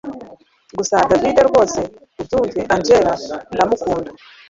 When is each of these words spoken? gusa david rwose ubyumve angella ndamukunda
gusa 0.77 0.95
david 1.09 1.37
rwose 1.49 1.79
ubyumve 2.21 2.61
angella 2.73 3.13
ndamukunda 3.53 4.09